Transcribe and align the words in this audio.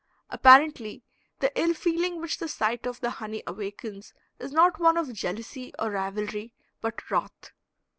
Apparently 0.31 1.03
the 1.41 1.51
ill 1.53 1.75
feeling 1.75 2.19
which 2.19 2.39
the 2.39 2.47
sight 2.47 2.87
of 2.87 3.01
the 3.01 3.11
honey 3.11 3.43
awakens 3.45 4.15
is 4.39 4.51
not 4.51 4.79
one 4.79 4.97
of 4.97 5.13
jealousy 5.13 5.71
or 5.77 5.91
rivalry, 5.91 6.55
but 6.81 7.11
wrath. 7.11 7.51